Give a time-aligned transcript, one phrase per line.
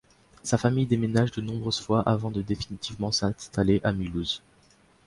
[0.41, 4.41] Sa famille déménage de nombreuses fois avant de définitivement s'installer à Mulhouse.